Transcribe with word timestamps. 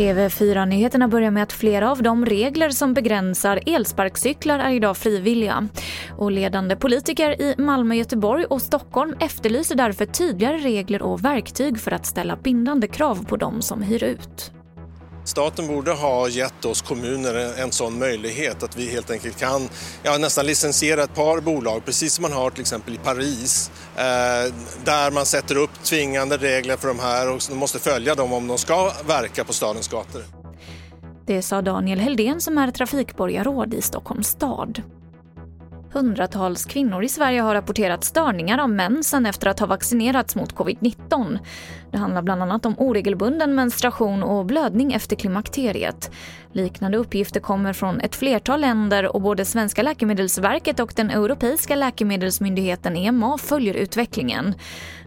TV4-nyheterna 0.00 1.08
börjar 1.08 1.30
med 1.30 1.42
att 1.42 1.52
flera 1.52 1.90
av 1.90 2.02
de 2.02 2.26
regler 2.26 2.70
som 2.70 2.94
begränsar 2.94 3.60
elsparkcyklar 3.66 4.58
är 4.58 4.70
idag 4.70 4.96
frivilliga. 4.96 5.68
Och 6.18 6.30
ledande 6.30 6.76
politiker 6.76 7.42
i 7.42 7.54
Malmö, 7.58 7.94
Göteborg 7.94 8.44
och 8.44 8.62
Stockholm 8.62 9.14
efterlyser 9.20 9.74
därför 9.74 10.06
tydligare 10.06 10.56
regler 10.56 11.02
och 11.02 11.24
verktyg 11.24 11.80
för 11.80 11.90
att 11.90 12.06
ställa 12.06 12.36
bindande 12.36 12.86
krav 12.86 13.24
på 13.24 13.36
de 13.36 13.62
som 13.62 13.82
hyr 13.82 14.04
ut. 14.04 14.59
Staten 15.24 15.66
borde 15.66 15.92
ha 15.92 16.28
gett 16.28 16.64
oss 16.64 16.82
kommuner 16.82 17.34
en 17.58 17.72
sån 17.72 17.98
möjlighet 17.98 18.62
att 18.62 18.76
vi 18.76 18.90
helt 18.90 19.10
enkelt 19.10 19.38
kan 19.38 19.68
ja, 20.02 20.18
nästan 20.18 20.46
licensiera 20.46 21.02
ett 21.02 21.14
par 21.14 21.40
bolag, 21.40 21.84
precis 21.84 22.14
som 22.14 22.22
man 22.22 22.32
har 22.32 22.50
till 22.50 22.60
exempel 22.60 22.94
i 22.94 22.98
Paris, 22.98 23.70
eh, 23.96 24.02
där 24.84 25.10
man 25.10 25.26
sätter 25.26 25.56
upp 25.56 25.82
tvingande 25.82 26.36
regler 26.36 26.76
för 26.76 26.88
de 26.88 26.98
här 26.98 27.30
och 27.30 27.56
måste 27.56 27.78
följa 27.78 28.14
dem 28.14 28.32
om 28.32 28.46
de 28.46 28.58
ska 28.58 28.92
verka 29.06 29.44
på 29.44 29.52
stadens 29.52 29.88
gator. 29.88 30.22
Det 31.26 31.42
sa 31.42 31.62
Daniel 31.62 32.00
Heldén 32.00 32.40
som 32.40 32.58
är 32.58 32.70
trafikborgarråd 32.70 33.74
i 33.74 33.82
Stockholms 33.82 34.28
stad. 34.28 34.82
Hundratals 35.92 36.64
kvinnor 36.64 37.04
i 37.04 37.08
Sverige 37.08 37.40
har 37.40 37.54
rapporterat 37.54 38.04
störningar 38.04 38.58
av 38.58 38.70
mensen 38.70 39.26
efter 39.26 39.46
att 39.46 39.60
ha 39.60 39.66
vaccinerats 39.66 40.36
mot 40.36 40.54
covid-19. 40.54 41.38
Det 41.90 41.98
handlar 41.98 42.22
bland 42.22 42.42
annat 42.42 42.66
om 42.66 42.74
oregelbunden 42.78 43.54
menstruation 43.54 44.22
och 44.22 44.46
blödning 44.46 44.92
efter 44.92 45.16
klimakteriet. 45.16 46.10
Liknande 46.52 46.98
uppgifter 46.98 47.40
kommer 47.40 47.72
från 47.72 48.00
ett 48.00 48.16
flertal 48.16 48.60
länder 48.60 49.16
och 49.16 49.20
både 49.20 49.44
svenska 49.44 49.82
läkemedelsverket 49.82 50.80
och 50.80 50.92
den 50.96 51.10
europeiska 51.10 51.76
läkemedelsmyndigheten 51.76 52.96
EMA 52.96 53.38
följer 53.38 53.74
utvecklingen. 53.74 54.54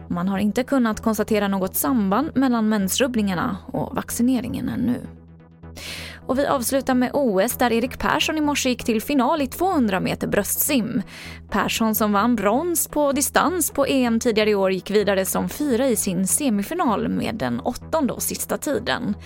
Man 0.08 0.28
har 0.28 0.38
inte 0.38 0.64
kunnat 0.64 1.00
konstatera 1.00 1.48
något 1.48 1.76
samband 1.76 2.30
mellan 2.34 2.68
mensrubbningarna 2.68 3.56
och 3.66 3.96
vaccineringen 3.96 4.68
ännu. 4.68 5.00
Och 6.26 6.38
vi 6.38 6.46
avslutar 6.46 6.94
med 6.94 7.10
OS 7.12 7.52
där 7.52 7.72
Erik 7.72 7.98
Persson 7.98 8.38
i 8.38 8.40
morse 8.40 8.68
gick 8.68 8.84
till 8.84 9.02
final 9.02 9.42
i 9.42 9.46
200 9.46 10.00
meter 10.00 10.26
bröstsim. 10.26 11.02
Persson 11.50 11.94
som 11.94 12.12
vann 12.12 12.36
brons 12.36 12.88
på 12.88 13.12
distans 13.12 13.70
på 13.70 13.86
EM 13.86 14.20
tidigare 14.20 14.50
i 14.50 14.54
år 14.54 14.72
gick 14.72 14.90
vidare 14.90 15.24
som 15.24 15.48
fyra 15.48 15.88
i 15.88 15.96
sin 15.96 16.26
semifinal 16.26 17.08
med 17.08 17.34
den 17.34 17.60
åttonde 17.60 18.12
och 18.12 18.22
sista 18.22 18.58
tiden. 18.58 19.16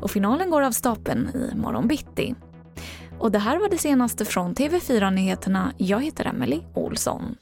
Och 0.00 0.10
finalen 0.10 0.50
går 0.50 0.62
av 0.62 0.72
stapeln 0.72 1.28
i 1.28 1.56
morgon 1.56 1.88
bitti. 1.88 2.34
Och 3.18 3.32
det 3.32 3.38
här 3.38 3.58
var 3.58 3.68
det 3.68 3.78
senaste 3.78 4.24
från 4.24 4.54
TV4 4.54 5.10
Nyheterna. 5.10 5.72
Jag 5.76 6.04
heter 6.04 6.24
Emily 6.24 6.60
Olsson. 6.74 7.36